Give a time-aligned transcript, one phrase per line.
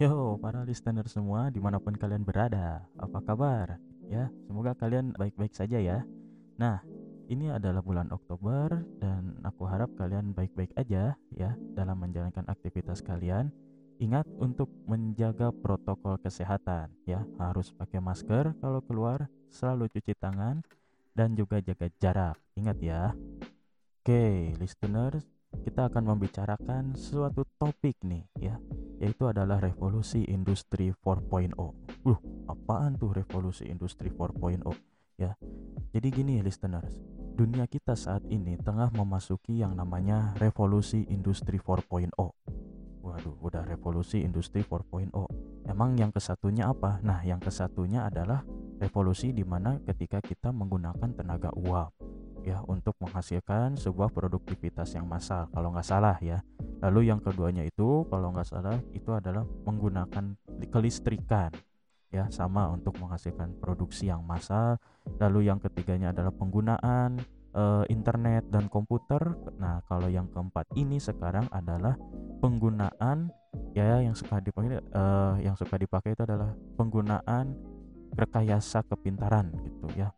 [0.00, 3.76] Yo, para listener semua di mana pun kalian berada, apa kabar?
[4.08, 6.00] Ya, semoga kalian baik-baik saja ya.
[6.56, 6.80] Nah,
[7.28, 13.52] ini adalah bulan Oktober dan aku harap kalian baik-baik aja ya dalam menjalankan aktivitas kalian.
[14.00, 20.64] Ingat untuk menjaga protokol kesehatan ya, harus pakai masker kalau keluar, selalu cuci tangan
[21.12, 22.40] dan juga jaga jarak.
[22.56, 23.12] Ingat ya.
[24.02, 25.28] Oke, listeners,
[25.62, 28.56] kita akan membicarakan suatu topik nih ya
[29.02, 31.58] yaitu adalah revolusi industri 4.0.
[32.06, 34.62] Uh, apaan tuh revolusi industri 4.0?
[35.18, 35.34] Ya.
[35.90, 37.02] Jadi gini listeners,
[37.34, 42.14] dunia kita saat ini tengah memasuki yang namanya revolusi industri 4.0.
[43.02, 45.10] Waduh, udah revolusi industri 4.0.
[45.66, 47.02] Emang yang kesatunya apa?
[47.02, 48.46] Nah, yang kesatunya adalah
[48.78, 52.01] revolusi di mana ketika kita menggunakan tenaga uap
[52.42, 56.42] ya untuk menghasilkan sebuah produktivitas yang massal kalau nggak salah ya.
[56.82, 60.34] Lalu yang keduanya itu kalau nggak salah itu adalah menggunakan
[60.70, 61.54] kelistrikan
[62.12, 64.76] ya sama untuk menghasilkan produksi yang massal.
[65.22, 67.22] Lalu yang ketiganya adalah penggunaan
[67.54, 69.22] uh, internet dan komputer.
[69.56, 71.94] Nah kalau yang keempat ini sekarang adalah
[72.42, 73.30] penggunaan
[73.72, 77.54] ya yang suka dipakai uh, yang suka dipakai itu adalah penggunaan
[78.12, 80.12] rekayasa kepintaran gitu ya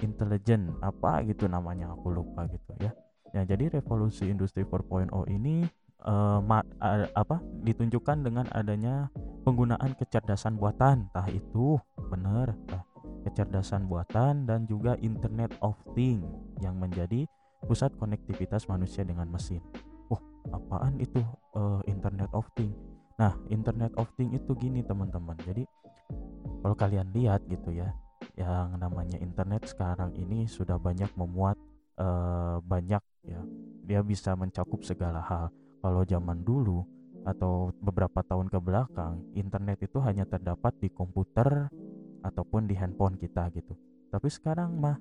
[0.00, 2.92] intelijen apa gitu namanya aku lupa gitu ya.
[3.30, 5.62] Ya jadi revolusi industri 4.0 ini
[6.02, 9.08] uh, ma uh, apa ditunjukkan dengan adanya
[9.46, 11.08] penggunaan kecerdasan buatan.
[11.14, 11.78] Tah itu
[12.10, 12.56] bener.
[12.66, 12.82] Tah
[13.22, 16.24] kecerdasan buatan dan juga internet of thing
[16.64, 17.28] yang menjadi
[17.64, 19.60] pusat konektivitas manusia dengan mesin.
[20.08, 21.20] Oh apaan itu
[21.54, 22.72] uh, internet of thing?
[23.20, 25.36] Nah internet of thing itu gini teman-teman.
[25.44, 25.68] Jadi
[26.64, 27.92] kalau kalian lihat gitu ya
[28.36, 31.56] yang namanya internet sekarang ini sudah banyak memuat
[32.00, 33.40] uh, banyak ya
[33.84, 35.50] dia bisa mencakup segala hal.
[35.80, 36.84] Kalau zaman dulu
[37.26, 41.68] atau beberapa tahun ke belakang internet itu hanya terdapat di komputer
[42.24, 43.76] ataupun di handphone kita gitu.
[44.08, 44.96] Tapi sekarang mah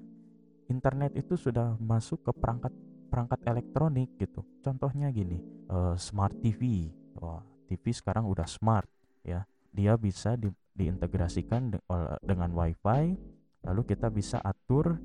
[0.68, 2.74] internet itu sudah masuk ke perangkat
[3.10, 4.46] perangkat elektronik gitu.
[4.62, 5.40] Contohnya gini
[5.72, 8.90] uh, smart TV wah TV sekarang udah smart
[9.22, 9.46] ya.
[9.70, 11.80] Dia bisa di, diintegrasikan de
[12.24, 13.20] dengan WiFi
[13.68, 14.96] lalu kita bisa atur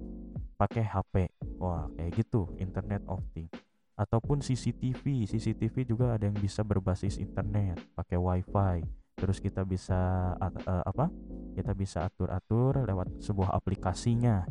[0.55, 1.15] pakai HP
[1.59, 3.51] wah kayak gitu Internet of Things
[3.95, 8.77] ataupun CCTV CCTV juga ada yang bisa berbasis internet pakai WiFi.
[9.15, 11.07] Terus kita bisa uh, apa?
[11.55, 14.43] Kita bisa atur-atur lewat sebuah aplikasinya.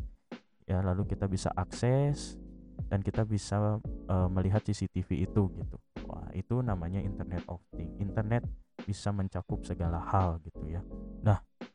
[0.64, 2.40] Ya lalu kita bisa akses
[2.88, 5.78] dan kita bisa uh, melihat CCTV itu gitu.
[6.08, 8.48] Wah itu namanya Internet of Things internet
[8.84, 10.84] bisa mencakup segala hal gitu ya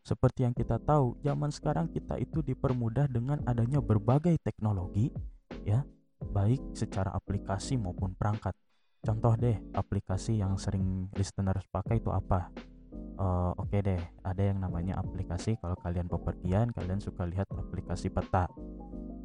[0.09, 5.13] seperti yang kita tahu zaman sekarang kita itu dipermudah dengan adanya berbagai teknologi
[5.69, 5.85] ya.
[6.33, 8.57] Baik secara aplikasi maupun perangkat.
[9.05, 12.49] Contoh deh aplikasi yang sering listeners pakai itu apa?
[13.21, 18.09] Uh, oke okay deh ada yang namanya aplikasi kalau kalian bepergian kalian suka lihat aplikasi
[18.09, 18.49] peta.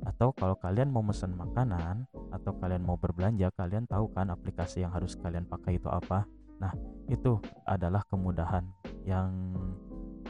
[0.03, 4.91] Atau kalau kalian mau pesan makanan atau kalian mau berbelanja kalian tahu kan aplikasi yang
[4.91, 6.27] harus kalian pakai itu apa?
[6.59, 6.75] Nah,
[7.07, 8.67] itu adalah kemudahan
[9.07, 9.55] yang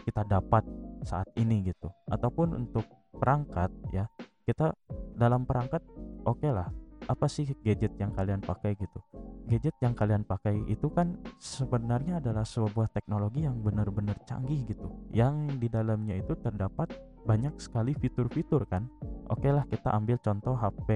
[0.04, 0.68] kita dapat
[1.08, 1.90] saat ini gitu.
[2.12, 4.06] Ataupun untuk perangkat ya,
[4.44, 4.76] kita
[5.16, 5.82] dalam perangkat
[6.28, 6.68] oke okay lah.
[7.04, 9.00] Apa sih gadget yang kalian pakai gitu?
[9.44, 14.88] Gadget yang kalian pakai itu kan sebenarnya adalah sebuah teknologi yang benar-benar canggih gitu.
[15.12, 16.96] Yang di dalamnya itu terdapat
[17.28, 18.88] banyak sekali fitur-fitur kan.
[19.28, 20.88] Oke okay lah kita ambil contoh HP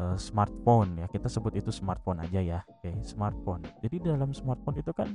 [0.00, 4.80] uh, smartphone ya kita sebut itu smartphone aja ya oke okay, smartphone jadi dalam smartphone
[4.80, 5.14] itu kan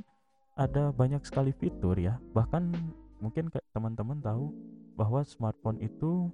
[0.56, 2.70] ada banyak sekali fitur ya bahkan
[3.20, 4.52] mungkin teman-teman tahu
[4.96, 6.32] bahwa smartphone itu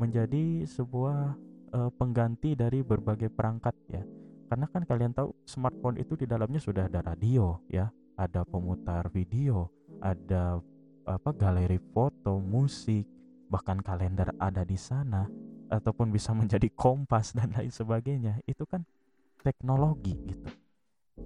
[0.00, 1.36] menjadi sebuah
[1.76, 4.02] uh, pengganti dari berbagai perangkat ya.
[4.48, 7.88] Karena kan kalian tahu smartphone itu di dalamnya sudah ada radio ya
[8.20, 9.72] ada pemutar video
[10.04, 10.60] ada
[11.08, 13.08] apa galeri foto musik
[13.48, 15.24] bahkan kalender ada di sana
[15.72, 18.40] ataupun bisa menjadi kompas dan lain sebagainya.
[18.44, 18.84] Itu kan
[19.40, 20.48] teknologi gitu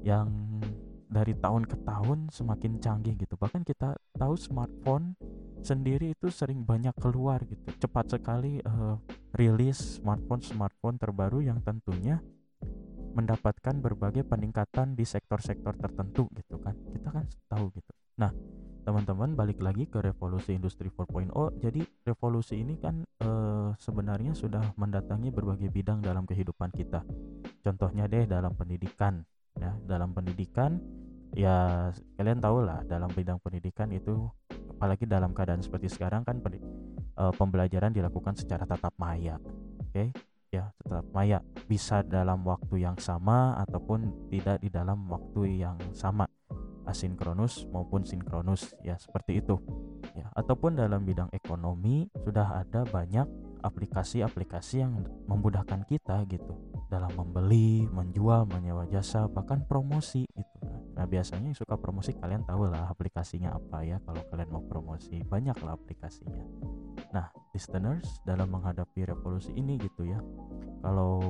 [0.02, 0.60] yang
[1.06, 3.38] dari tahun ke tahun semakin canggih gitu.
[3.38, 5.14] Bahkan kita tahu smartphone
[5.62, 7.66] sendiri itu sering banyak keluar gitu.
[7.78, 8.98] Cepat sekali uh,
[9.34, 12.22] rilis smartphone smartphone terbaru yang tentunya
[13.16, 16.76] mendapatkan berbagai peningkatan di sektor-sektor tertentu gitu kan.
[16.92, 17.92] Kita kan tahu gitu.
[18.20, 18.30] Nah
[18.86, 23.30] teman-teman balik lagi ke revolusi industri 4.0 jadi revolusi ini kan e,
[23.82, 27.02] sebenarnya sudah mendatangi berbagai bidang dalam kehidupan kita.
[27.66, 29.26] Contohnya deh dalam pendidikan
[29.58, 29.74] ya.
[29.82, 30.78] Dalam pendidikan
[31.36, 34.24] ya kalian tahu lah dalam bidang pendidikan itu
[34.72, 40.08] apalagi dalam keadaan seperti sekarang kan e, pembelajaran dilakukan secara tatap maya oke okay?
[40.48, 46.24] ya tatap maya bisa dalam waktu yang sama ataupun tidak di dalam waktu yang sama
[46.88, 49.60] asinkronus maupun sinkronus ya seperti itu
[50.16, 53.28] ya ataupun dalam bidang ekonomi sudah ada banyak
[53.60, 56.54] aplikasi-aplikasi yang memudahkan kita gitu
[56.86, 60.25] dalam membeli, menjual, menyewa jasa, bahkan promosi.
[61.06, 65.22] Nah, biasanya yang suka promosi kalian tahu lah aplikasinya apa ya kalau kalian mau promosi,
[65.22, 66.42] banyak lah aplikasinya.
[67.14, 70.18] Nah, listeners dalam menghadapi revolusi ini gitu ya.
[70.82, 71.22] Kalau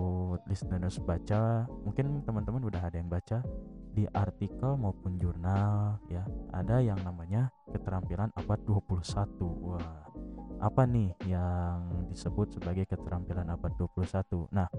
[0.49, 3.45] listeners baca, mungkin teman-teman udah ada yang baca
[3.93, 6.25] di artikel maupun jurnal ya,
[6.57, 9.29] ada yang namanya keterampilan abad 21.
[9.45, 10.09] Wah,
[10.57, 14.49] apa nih yang disebut sebagai keterampilan abad 21?
[14.57, 14.73] Nah,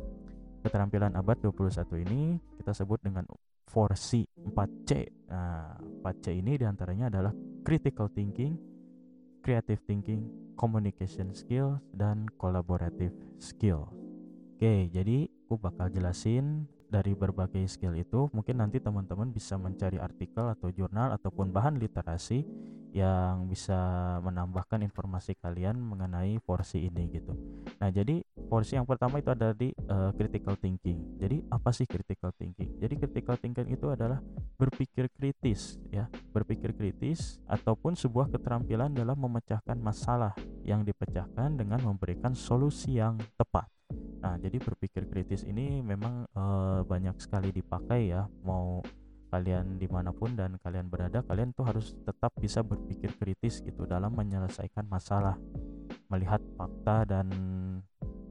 [0.66, 3.30] keterampilan abad 21 ini kita sebut dengan
[3.68, 4.26] 4C,
[4.56, 4.92] 4C.
[5.28, 7.36] Nah, 4C ini di antaranya adalah
[7.68, 8.56] critical thinking,
[9.44, 10.24] creative thinking,
[10.56, 13.92] communication skill, dan collaborative skill.
[14.58, 20.48] Oke, jadi aku bakal jelasin dari berbagai skill itu mungkin nanti teman-teman bisa mencari artikel
[20.48, 22.48] atau jurnal ataupun bahan literasi
[22.96, 23.78] yang bisa
[24.26, 27.36] menambahkan informasi kalian mengenai porsi ini gitu.
[27.78, 31.20] Nah, jadi porsi yang pertama itu ada di uh, critical thinking.
[31.22, 32.80] Jadi apa sih critical thinking?
[32.82, 34.18] Jadi critical thinking itu adalah
[34.58, 40.34] berpikir kritis ya, berpikir kritis ataupun sebuah keterampilan dalam memecahkan masalah
[40.66, 43.77] yang dipecahkan dengan memberikan solusi yang tepat.
[44.18, 46.44] Nah, jadi berpikir kritis ini memang e,
[46.84, 48.82] banyak sekali dipakai ya, mau
[49.28, 53.84] kalian di mana pun dan kalian berada, kalian tuh harus tetap bisa berpikir kritis gitu
[53.84, 55.36] dalam menyelesaikan masalah,
[56.08, 57.28] melihat fakta dan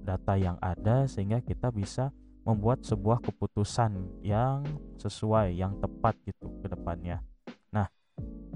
[0.03, 2.15] data yang ada sehingga kita bisa
[2.47, 4.63] membuat sebuah keputusan yang
[5.03, 7.19] sesuai, yang tepat gitu ke depannya.
[7.75, 7.91] Nah,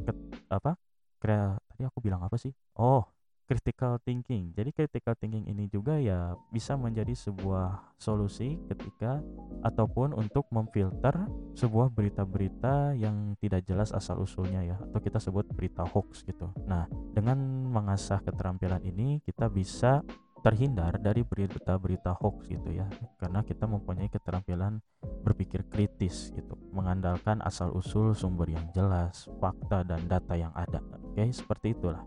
[0.06, 0.12] ke,
[0.46, 0.78] apa?
[1.18, 2.54] Kira tadi aku bilang apa sih?
[2.78, 3.02] Oh,
[3.50, 4.54] critical thinking.
[4.54, 9.18] Jadi critical thinking ini juga ya bisa menjadi sebuah solusi ketika
[9.66, 11.26] ataupun untuk memfilter
[11.58, 16.54] sebuah berita-berita yang tidak jelas asal usulnya ya atau kita sebut berita hoax gitu.
[16.70, 20.06] Nah, dengan mengasah keterampilan ini kita bisa
[20.40, 22.88] terhindar dari berita-berita hoax gitu ya
[23.20, 24.80] karena kita mempunyai keterampilan
[25.20, 31.28] berpikir kritis gitu mengandalkan asal usul sumber yang jelas fakta dan data yang ada oke
[31.28, 32.00] seperti itulah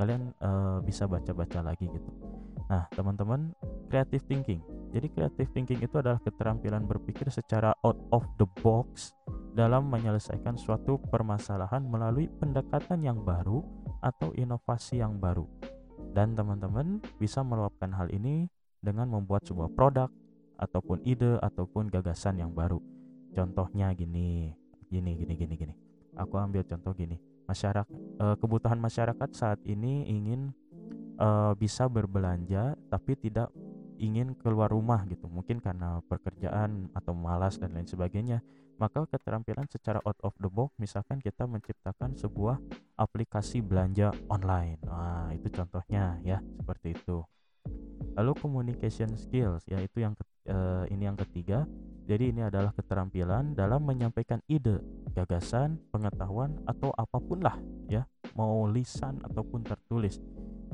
[0.00, 2.08] kalian uh, bisa baca-baca lagi gitu.
[2.72, 3.52] Nah, teman-teman,
[3.92, 4.64] creative thinking.
[4.96, 9.12] Jadi creative thinking itu adalah keterampilan berpikir secara out of the box
[9.52, 13.60] dalam menyelesaikan suatu permasalahan melalui pendekatan yang baru
[14.00, 15.44] atau inovasi yang baru.
[16.16, 18.48] Dan teman-teman bisa meluapkan hal ini
[18.80, 20.08] dengan membuat sebuah produk
[20.56, 22.80] ataupun ide ataupun gagasan yang baru.
[23.36, 24.56] Contohnya gini,
[24.88, 25.74] gini, gini, gini, gini.
[26.16, 27.90] Aku ambil contoh gini masyarakat
[28.22, 30.54] uh, kebutuhan masyarakat saat ini ingin
[31.18, 33.50] uh, bisa berbelanja tapi tidak
[34.00, 35.28] ingin keluar rumah gitu.
[35.28, 38.40] Mungkin karena pekerjaan atau malas dan lain sebagainya.
[38.80, 42.56] Maka keterampilan secara out of the box misalkan kita menciptakan sebuah
[42.96, 44.80] aplikasi belanja online.
[44.88, 47.20] Nah itu contohnya ya seperti itu
[48.20, 50.12] lalu communication skills yaitu yang
[50.52, 51.64] uh, ini yang ketiga
[52.10, 54.82] jadi ini adalah keterampilan dalam menyampaikan ide,
[55.14, 57.54] gagasan, pengetahuan atau apa pun lah
[57.86, 58.02] ya,
[58.34, 60.18] mau lisan ataupun tertulis.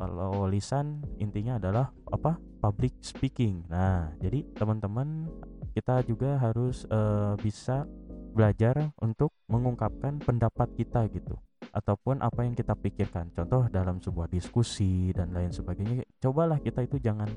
[0.00, 2.40] Kalau lisan intinya adalah apa?
[2.40, 3.69] Public speaking.
[3.69, 5.28] Nah, jadi teman-teman
[5.76, 7.84] kita juga harus uh, bisa
[8.32, 11.37] belajar untuk mengungkapkan pendapat kita gitu
[11.76, 13.36] ataupun apa yang kita pikirkan.
[13.36, 16.08] Contoh dalam sebuah diskusi dan lain sebagainya.
[16.17, 17.29] Cobalah kita itu jangan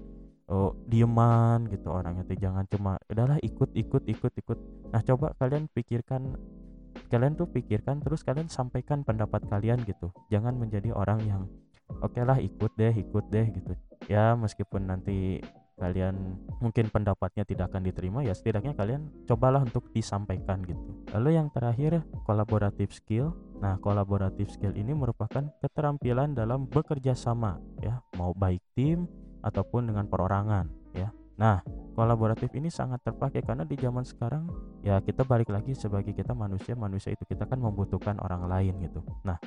[0.50, 4.58] oh dieman gitu orangnya tuh jangan cuma udahlah ikut ikut ikut ikut
[4.90, 6.34] nah coba kalian pikirkan
[7.13, 11.46] kalian tuh pikirkan terus kalian sampaikan pendapat kalian gitu jangan menjadi orang yang
[12.02, 13.74] oke okay lah ikut deh ikut deh gitu
[14.10, 15.38] ya meskipun nanti
[15.80, 21.48] kalian mungkin pendapatnya tidak akan diterima ya setidaknya kalian cobalah untuk disampaikan gitu lalu yang
[21.50, 23.32] terakhir kolaboratif skill
[23.64, 29.08] nah kolaboratif skill ini merupakan keterampilan dalam bekerja sama ya mau baik tim
[29.44, 31.10] ataupun dengan perorangan ya.
[31.40, 31.64] Nah,
[31.96, 34.52] kolaboratif ini sangat terpakai karena di zaman sekarang
[34.84, 39.00] ya kita balik lagi sebagai kita manusia, manusia itu kita kan membutuhkan orang lain gitu.
[39.24, 39.40] Nah,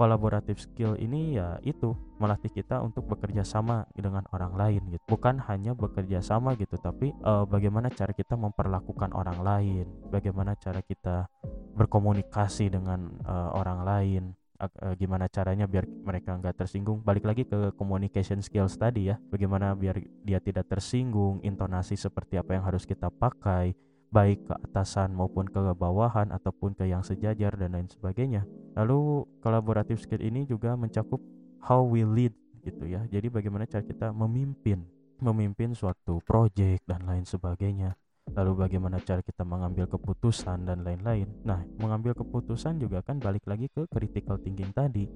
[0.00, 5.04] kolaboratif skill ini ya itu melatih kita untuk bekerja sama dengan orang lain gitu.
[5.12, 10.80] Bukan hanya bekerja sama gitu tapi uh, bagaimana cara kita memperlakukan orang lain bagaimana cara
[10.80, 11.28] kita
[11.76, 14.22] berkomunikasi dengan uh, orang lain
[14.56, 17.04] uh, gimana caranya biar mereka nggak tersinggung.
[17.04, 22.56] Balik lagi ke communication skills tadi ya bagaimana biar dia tidak tersinggung intonasi seperti apa
[22.56, 23.76] yang harus kita pakai
[24.10, 28.46] baik ke atasan maupun ke bawahan ataupun ke yang sejajar dan lain sebagainya.
[28.74, 31.22] Lalu kolaboratif skill ini juga mencakup
[31.62, 33.06] how we lead gitu ya.
[33.06, 34.82] Jadi bagaimana cara kita memimpin
[35.20, 37.94] memimpin suatu project dan lain sebagainya.
[38.30, 41.28] Lalu bagaimana cara kita mengambil keputusan dan lain-lain.
[41.42, 45.10] Nah, mengambil keputusan juga kan balik lagi ke critical thinking tadi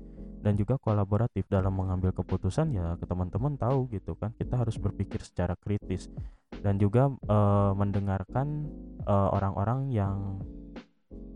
[0.45, 4.37] dan juga kolaboratif dalam mengambil keputusan ya ke teman-teman tahu gitu kan.
[4.37, 6.13] Kita harus berpikir secara kritis.
[6.61, 7.39] Dan juga e,
[7.77, 8.69] mendengarkan
[9.05, 10.41] eh, orang-orang yang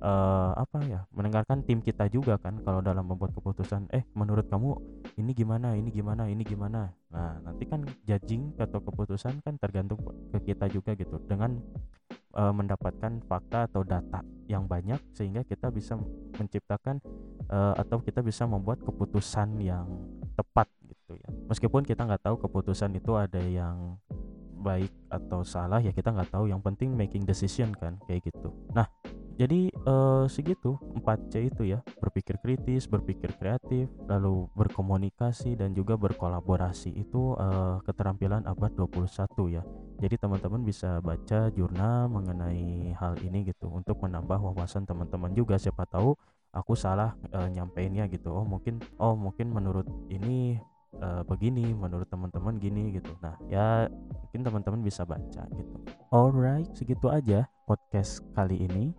[0.02, 4.78] uh, apa ya mendengarkan tim kita juga kan kalau dalam membuat keputusan eh menurut kamu
[5.18, 6.90] ini gimana ini gimana ini gimana?
[7.10, 9.98] Nah nanti kan judging atau keputusan kan tergantung
[10.34, 11.18] ke kita juga gitu.
[11.26, 11.58] Dengan
[12.34, 15.96] uh, mendapatkan fakta atau data yang banyak sehingga kita bisa
[16.40, 17.00] menciptakan
[17.52, 19.86] uh, atau kita bisa membuat keputusan yang
[20.36, 21.28] tepat gitu ya.
[21.48, 24.00] Meskipun kita nggak tahu keputusan itu ada yang
[24.58, 26.48] baik atau salah ya kita nggak tahu.
[26.48, 28.52] Yang penting making decision kan kayak gitu.
[28.72, 28.88] Nah
[29.38, 31.84] jadi uh, segitu 4C itu ya.
[32.00, 36.96] Berpikir kritis berpikir kreatif lalu berkomunikasi dan juga berkolaborasi.
[36.96, 39.62] Itu uh, keterampilan abad 21 ya
[39.98, 45.58] jadi teman-teman bisa baca jurnal mengenai hal ini gitu untuk menambah wawasan teman-teman juga.
[45.58, 46.14] Siapa tahu
[46.54, 48.30] aku salah uh, nyampeinnya gitu.
[48.30, 50.54] Oh mungkin oh mungkin menurut ini
[51.02, 53.10] uh, begini menurut teman-teman gini gitu.
[53.18, 55.76] Nah ya mungkin teman-teman bisa baca gitu.
[56.14, 58.94] Alright segitu aja podcast kali ini.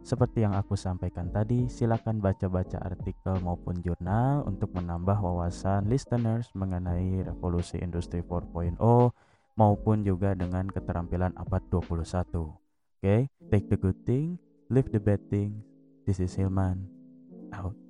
[0.00, 7.20] Seperti yang aku sampaikan tadi, silakan baca-baca artikel maupun jurnal untuk menambah wawasan listeners mengenai
[7.28, 8.80] revolusi industri 4.0
[9.58, 12.06] maupun juga dengan keterampilan abad 21.
[12.36, 12.54] Oke,
[13.00, 13.20] okay?
[13.48, 14.36] take the good thing,
[14.68, 15.64] leave the bad thing.
[16.04, 16.86] This is Hilman.
[17.50, 17.89] Out.